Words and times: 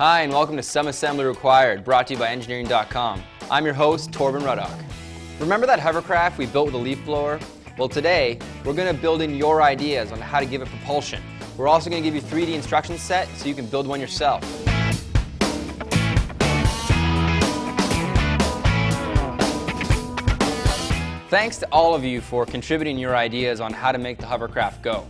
Hi, 0.00 0.22
and 0.22 0.32
welcome 0.32 0.56
to 0.56 0.62
Some 0.62 0.86
Assembly 0.86 1.26
Required, 1.26 1.84
brought 1.84 2.06
to 2.06 2.14
you 2.14 2.18
by 2.18 2.28
Engineering.com. 2.28 3.22
I'm 3.50 3.66
your 3.66 3.74
host, 3.74 4.10
Torben 4.10 4.42
Ruddock. 4.42 4.72
Remember 5.38 5.66
that 5.66 5.78
hovercraft 5.78 6.38
we 6.38 6.46
built 6.46 6.68
with 6.68 6.74
a 6.74 6.78
leaf 6.78 7.04
blower? 7.04 7.38
Well, 7.76 7.90
today, 7.90 8.38
we're 8.64 8.72
going 8.72 8.96
to 8.96 8.98
build 8.98 9.20
in 9.20 9.34
your 9.34 9.60
ideas 9.60 10.10
on 10.10 10.18
how 10.18 10.40
to 10.40 10.46
give 10.46 10.62
it 10.62 10.68
propulsion. 10.68 11.22
We're 11.58 11.68
also 11.68 11.90
going 11.90 12.02
to 12.02 12.10
give 12.10 12.14
you 12.14 12.22
3D 12.22 12.54
instruction 12.54 12.96
set 12.96 13.28
so 13.36 13.46
you 13.46 13.54
can 13.54 13.66
build 13.66 13.86
one 13.86 14.00
yourself. 14.00 14.42
Thanks 21.28 21.58
to 21.58 21.68
all 21.70 21.94
of 21.94 22.04
you 22.04 22.22
for 22.22 22.46
contributing 22.46 22.96
your 22.96 23.14
ideas 23.14 23.60
on 23.60 23.74
how 23.74 23.92
to 23.92 23.98
make 23.98 24.16
the 24.16 24.26
hovercraft 24.26 24.80
go. 24.80 25.06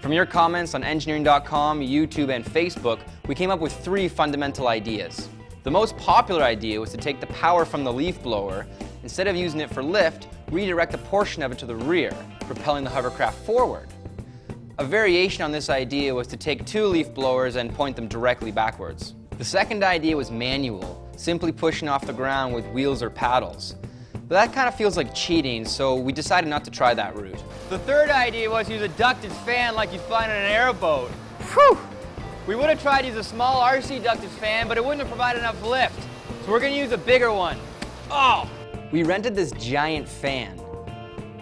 From 0.00 0.14
your 0.14 0.24
comments 0.24 0.74
on 0.74 0.82
engineering.com, 0.82 1.80
YouTube, 1.80 2.34
and 2.34 2.42
Facebook, 2.42 3.00
we 3.28 3.34
came 3.34 3.50
up 3.50 3.60
with 3.60 3.74
three 3.84 4.08
fundamental 4.08 4.66
ideas. 4.66 5.28
The 5.62 5.70
most 5.70 5.94
popular 5.98 6.42
idea 6.42 6.80
was 6.80 6.90
to 6.92 6.96
take 6.96 7.20
the 7.20 7.26
power 7.26 7.66
from 7.66 7.84
the 7.84 7.92
leaf 7.92 8.22
blower, 8.22 8.66
instead 9.02 9.26
of 9.26 9.36
using 9.36 9.60
it 9.60 9.68
for 9.68 9.82
lift, 9.82 10.28
redirect 10.50 10.94
a 10.94 10.98
portion 10.98 11.42
of 11.42 11.52
it 11.52 11.58
to 11.58 11.66
the 11.66 11.76
rear, 11.76 12.16
propelling 12.46 12.82
the 12.82 12.88
hovercraft 12.88 13.44
forward. 13.44 13.88
A 14.78 14.84
variation 14.84 15.44
on 15.44 15.52
this 15.52 15.68
idea 15.68 16.14
was 16.14 16.26
to 16.28 16.36
take 16.38 16.64
two 16.64 16.86
leaf 16.86 17.12
blowers 17.12 17.56
and 17.56 17.70
point 17.74 17.94
them 17.94 18.08
directly 18.08 18.50
backwards. 18.50 19.14
The 19.36 19.44
second 19.44 19.84
idea 19.84 20.16
was 20.16 20.30
manual, 20.30 21.06
simply 21.14 21.52
pushing 21.52 21.88
off 21.88 22.06
the 22.06 22.14
ground 22.14 22.54
with 22.54 22.66
wheels 22.68 23.02
or 23.02 23.10
paddles. 23.10 23.74
But 24.30 24.36
that 24.36 24.52
kind 24.54 24.68
of 24.68 24.76
feels 24.76 24.96
like 24.96 25.12
cheating, 25.12 25.64
so 25.64 25.96
we 25.96 26.12
decided 26.12 26.48
not 26.48 26.62
to 26.62 26.70
try 26.70 26.94
that 26.94 27.16
route. 27.16 27.42
The 27.68 27.80
third 27.80 28.10
idea 28.10 28.48
was 28.48 28.68
to 28.68 28.74
use 28.74 28.82
a 28.82 28.88
ducted 28.90 29.32
fan 29.32 29.74
like 29.74 29.92
you'd 29.92 30.02
find 30.02 30.30
on 30.30 30.38
an 30.38 30.44
airboat. 30.52 31.10
Whew! 31.52 31.76
We 32.46 32.54
would 32.54 32.68
have 32.68 32.80
tried 32.80 33.02
to 33.02 33.08
use 33.08 33.16
a 33.16 33.24
small 33.24 33.60
RC 33.60 34.04
ducted 34.04 34.30
fan, 34.30 34.68
but 34.68 34.76
it 34.76 34.84
wouldn't 34.84 35.00
have 35.00 35.08
provided 35.08 35.40
enough 35.40 35.60
lift. 35.64 36.00
So 36.44 36.52
we're 36.52 36.60
gonna 36.60 36.76
use 36.76 36.92
a 36.92 36.98
bigger 36.98 37.32
one. 37.32 37.58
Oh! 38.08 38.48
We 38.92 39.02
rented 39.02 39.34
this 39.34 39.50
giant 39.50 40.08
fan. 40.08 40.60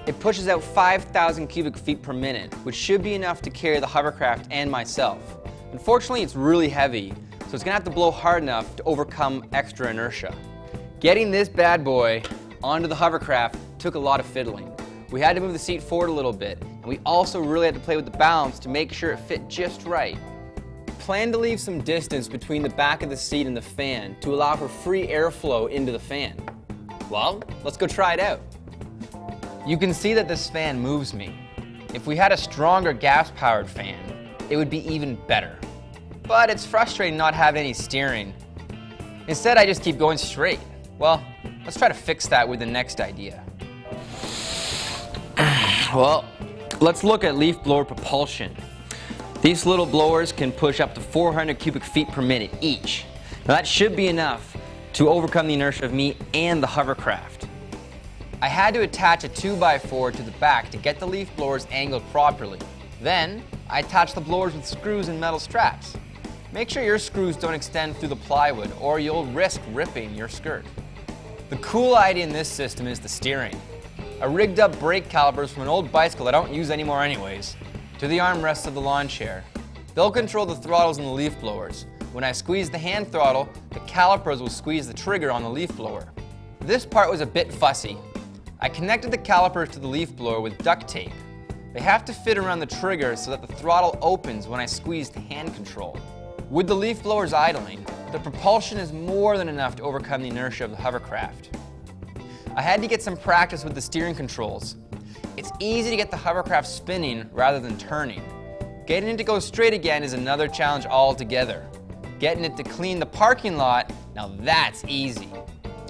It 0.07 0.19
pushes 0.19 0.49
out 0.49 0.65
5,000 0.65 1.47
cubic 1.47 1.77
feet 1.77 2.01
per 2.01 2.15
minute, 2.15 2.55
which 2.65 2.75
should 2.75 3.03
be 3.03 3.13
enough 3.13 3.43
to 3.43 3.51
carry 3.51 3.81
the 3.81 3.87
hovercraft 3.87 4.47
and 4.51 4.71
myself. 4.71 5.37
Unfortunately, 5.73 6.23
it's 6.23 6.35
really 6.35 6.71
heavy, 6.71 7.13
so 7.49 7.55
it's 7.55 7.63
gonna 7.63 7.75
have 7.75 7.85
to 7.85 7.91
blow 7.91 8.11
hard 8.11 8.43
enough 8.43 8.77
to 8.77 8.83
overcome 8.85 9.45
extra 9.53 9.91
inertia. 9.91 10.35
Getting 11.01 11.31
this 11.31 11.51
bad 11.51 11.85
boy 11.85 12.23
onto 12.63 12.89
the 12.89 12.95
hovercraft 12.95 13.57
took 13.79 13.95
a 13.95 13.99
lot 13.99 14.21
of 14.21 14.27
fiddling. 14.27 14.73
We 15.11 15.21
had 15.21 15.35
to 15.35 15.41
move 15.41 15.53
the 15.53 15.59
seat 15.59 15.83
forward 15.83 16.09
a 16.09 16.13
little 16.13 16.33
bit, 16.33 16.61
and 16.61 16.85
we 16.85 17.01
also 17.07 17.41
really 17.41 17.67
had 17.67 17.75
to 17.75 17.81
play 17.81 17.97
with 17.97 18.05
the 18.05 18.19
balance 18.19 18.59
to 18.61 18.69
make 18.69 18.93
sure 18.93 19.13
it 19.13 19.21
fit 19.21 19.49
just 19.49 19.85
right. 19.85 20.19
Plan 20.99 21.33
to 21.33 21.39
leave 21.39 21.61
some 21.61 21.81
distance 21.81 22.29
between 22.29 22.63
the 22.63 22.69
back 22.69 23.03
of 23.03 23.09
the 23.09 23.17
seat 23.17 23.47
and 23.47 23.57
the 23.57 23.63
fan 23.63 24.17
to 24.21 24.35
allow 24.35 24.57
for 24.57 24.69
free 24.69 25.07
airflow 25.07 25.71
into 25.71 25.93
the 25.93 25.99
fan. 25.99 26.37
Well, 27.09 27.43
let's 27.65 27.79
go 27.79 27.87
try 27.87 28.13
it 28.13 28.21
out. 28.21 28.41
You 29.67 29.79
can 29.79 29.95
see 29.95 30.13
that 30.15 30.29
this 30.29 30.51
fan 30.51 30.79
moves 30.79 31.15
me. 31.15 31.35
If 31.95 32.07
we 32.07 32.17
had 32.17 32.33
a 32.33 32.37
stronger 32.37 32.93
gas-powered 32.93 33.69
fan, 33.69 34.35
it 34.51 34.57
would 34.57 34.69
be 34.69 34.87
even 34.93 35.17
better. 35.27 35.57
But 36.25 36.51
it's 36.51 36.67
frustrating 36.67 37.17
not 37.17 37.33
having 37.33 37.61
any 37.61 37.73
steering. 37.73 38.35
Instead, 39.27 39.57
I 39.57 39.65
just 39.65 39.83
keep 39.83 39.97
going 39.99 40.19
straight. 40.19 40.61
Well, 40.99 41.25
let's 41.69 41.77
try 41.77 41.89
to 41.89 41.93
fix 41.93 42.27
that 42.27 42.49
with 42.49 42.61
the 42.61 42.67
next 42.67 42.99
idea. 42.99 43.45
well, 45.95 46.25
let's 46.81 47.05
look 47.05 47.25
at 47.25 47.37
leaf 47.37 47.63
blower 47.63 47.85
propulsion. 47.85 48.57
These 49.43 49.67
little 49.67 49.85
blowers 49.85 50.33
can 50.33 50.51
push 50.51 50.81
up 50.81 50.95
to 50.95 51.03
400 51.03 51.59
cubic 51.59 51.85
feet 51.85 52.09
per 52.09 52.23
minute 52.23 52.51
each. 52.63 53.05
Now 53.47 53.53
that 53.53 53.67
should 53.67 53.95
be 53.95 54.07
enough 54.07 54.57
to 54.95 55.11
overcome 55.11 55.47
the 55.47 55.53
inertia 55.53 55.85
of 55.85 55.93
me 55.93 56.17
and 56.33 56.63
the 56.63 56.67
hovercraft. 56.67 57.47
I 58.41 58.49
had 58.49 58.73
to 58.73 58.81
attach 58.81 59.25
a 59.25 59.29
2x4 59.29 60.17
to 60.17 60.23
the 60.23 60.31
back 60.41 60.71
to 60.71 60.79
get 60.79 60.99
the 60.99 61.07
leaf 61.07 61.29
blowers 61.37 61.67
angled 61.71 62.03
properly. 62.13 62.61
Then, 63.03 63.43
I 63.69 63.81
attached 63.81 64.15
the 64.15 64.23
blowers 64.23 64.55
with 64.55 64.65
screws 64.65 65.09
and 65.09 65.21
metal 65.21 65.39
straps. 65.39 65.99
Make 66.51 66.71
sure 66.71 66.83
your 66.83 66.99
screws 66.99 67.37
don't 67.37 67.53
extend 67.53 67.95
through 67.99 68.09
the 68.09 68.17
plywood 68.17 68.73
or 68.81 68.99
you'll 68.99 69.27
risk 69.27 69.61
ripping 69.75 70.15
your 70.15 70.29
skirt. 70.29 70.65
The 71.49 71.57
cool 71.57 71.97
idea 71.97 72.25
in 72.25 72.31
this 72.31 72.47
system 72.47 72.87
is 72.87 73.01
the 73.01 73.09
steering. 73.09 73.59
I 74.21 74.27
rigged 74.27 74.61
up 74.61 74.79
brake 74.79 75.09
calipers 75.09 75.51
from 75.51 75.63
an 75.63 75.69
old 75.69 75.91
bicycle 75.91 76.29
I 76.29 76.31
don't 76.31 76.53
use 76.53 76.71
anymore 76.71 77.03
anyways, 77.03 77.57
to 78.01 78.07
the 78.07 78.19
armrests 78.19 78.67
of 78.67 78.75
the 78.75 78.83
lawn 78.83 79.09
chair. 79.09 79.43
They'll 79.95 80.11
control 80.11 80.45
the 80.45 80.55
throttles 80.55 80.99
and 80.99 81.07
the 81.07 81.11
leaf 81.11 81.41
blowers. 81.41 81.87
When 82.13 82.23
I 82.23 82.33
squeeze 82.33 82.69
the 82.69 82.77
hand 82.77 83.11
throttle, 83.11 83.49
the 83.71 83.81
calipers 83.81 84.43
will 84.43 84.51
squeeze 84.51 84.87
the 84.87 84.93
trigger 84.93 85.31
on 85.31 85.43
the 85.43 85.49
leaf 85.49 85.75
blower. 85.75 86.09
This 86.61 86.85
part 86.85 87.09
was 87.09 87.23
a 87.23 87.27
bit 87.27 87.51
fussy. 87.51 87.97
I 88.61 88.69
connected 88.69 89.11
the 89.11 89.17
calipers 89.17 89.71
to 89.71 89.79
the 89.79 89.89
leaf 89.89 90.15
blower 90.15 90.43
with 90.43 90.59
duct 90.59 90.87
tape. 90.87 91.13
They 91.73 91.81
have 91.81 92.05
to 92.05 92.13
fit 92.13 92.37
around 92.37 92.61
the 92.61 92.67
trigger 92.67 93.17
so 93.17 93.31
that 93.31 93.41
the 93.41 93.55
throttle 93.55 93.99
opens 94.03 94.47
when 94.47 94.61
I 94.61 94.67
squeeze 94.67 95.09
the 95.09 95.21
hand 95.21 95.55
control. 95.55 95.99
With 96.51 96.67
the 96.67 96.77
leaf 96.77 97.03
blowers 97.03 97.33
idling, 97.33 97.87
the 98.13 98.19
propulsion 98.19 98.79
is 98.79 98.93
more 98.93 99.37
than 99.37 99.49
enough 99.49 99.77
to 99.77 99.83
overcome 99.83 100.23
the 100.23 100.29
inertia 100.29 100.65
of 100.65 100.71
the 100.71 100.77
hovercraft. 100.77 101.51
I 102.57 102.63
had 102.63 102.81
to 102.81 102.89
get 102.89 103.03
some 103.03 103.17
practice 103.17 103.65
with 103.65 103.75
the 103.75 103.81
steering 103.81 104.15
controls. 104.15 104.77
It's 105.37 105.53
easy 105.61 105.91
to 105.91 105.97
get 105.97 106.11
the 106.11 106.17
hovercraft 106.17 106.67
spinning 106.67 107.29
rather 107.33 107.61
than 107.61 107.77
turning. 107.77 108.23
Getting 108.87 109.11
it 109.11 109.19
to 109.19 109.25
go 109.25 109.39
straight 109.39 109.75
again 109.75 110.03
is 110.03 110.15
another 110.15 110.49
challenge 110.49 110.87
altogether. 110.87 111.67
Getting 112.19 112.45
it 112.45 112.57
to 112.57 112.63
clean 112.63 112.99
the 112.99 113.07
parking 113.07 113.57
lot, 113.57 113.93
now 114.15 114.35
that's 114.41 114.85
easy. 114.89 115.29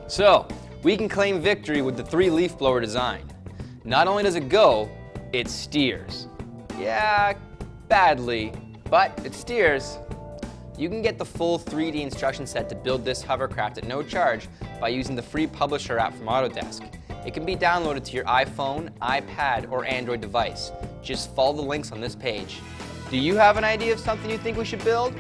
So, 0.09 0.49
we 0.83 0.97
can 0.97 1.09
claim 1.09 1.41
victory 1.41 1.83
with 1.83 1.97
the 1.97 2.05
three 2.05 2.31
leaf 2.31 2.59
blower 2.59 2.81
design. 2.81 3.31
Not 3.85 4.09
only 4.09 4.25
does 4.25 4.35
it 4.35 4.49
go, 4.49 4.91
it 5.33 5.49
steers. 5.49 6.27
Yeah, 6.79 7.35
badly, 7.89 8.53
but 8.91 9.19
it 9.25 9.35
steers. 9.35 9.99
You 10.79 10.89
can 10.89 11.03
get 11.03 11.19
the 11.19 11.25
full 11.25 11.59
3D 11.59 12.01
instruction 12.03 12.47
set 12.47 12.69
to 12.69 12.77
build 12.77 13.05
this 13.05 13.21
hovercraft 13.21 13.79
at 13.79 13.85
no 13.85 14.01
charge 14.01 14.49
by 14.81 14.89
using 14.89 15.17
the 15.17 15.23
free 15.23 15.49
Publisher 15.49 15.99
app 15.99 16.15
from 16.15 16.27
Autodesk. 16.27 16.89
It 17.27 17.35
can 17.35 17.45
be 17.45 17.57
downloaded 17.57 18.05
to 18.05 18.13
your 18.13 18.25
iPhone, 18.27 18.91
iPad, 19.01 19.73
or 19.73 19.85
Android 19.85 20.21
device. 20.21 20.71
Just 21.03 21.35
follow 21.35 21.53
the 21.55 21.63
links 21.63 21.91
on 21.91 22.01
this 22.01 22.15
page. 22.15 22.61
Do 23.11 23.19
you 23.19 23.35
have 23.35 23.57
an 23.57 23.65
idea 23.65 23.93
of 23.93 23.99
something 23.99 24.31
you 24.31 24.39
think 24.39 24.57
we 24.57 24.65
should 24.65 24.85
build? 24.85 25.15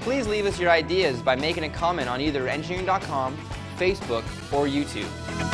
Please 0.00 0.26
leave 0.26 0.44
us 0.44 0.60
your 0.60 0.70
ideas 0.70 1.22
by 1.22 1.34
making 1.34 1.64
a 1.64 1.70
comment 1.70 2.08
on 2.08 2.20
either 2.20 2.46
engineering.com, 2.46 3.38
Facebook, 3.78 4.24
or 4.52 4.66
YouTube. 4.66 5.49